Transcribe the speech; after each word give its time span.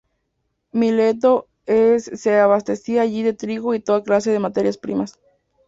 Mileto 0.71 1.47
se 1.67 2.39
abastecía 2.39 3.03
allí 3.03 3.21
de 3.21 3.33
trigo 3.33 3.75
y 3.75 3.77
de 3.77 3.83
toda 3.83 4.01
clase 4.01 4.31
de 4.31 4.39
materias 4.39 4.79
primas. 4.79 5.19